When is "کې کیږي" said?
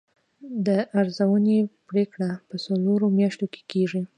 3.53-4.01